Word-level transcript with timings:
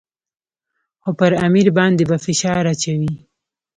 خو 1.01 1.09
پر 1.19 1.31
امیر 1.45 1.67
باندې 1.77 2.03
به 2.09 2.17
فشار 2.25 2.63
اچوي. 2.73 3.13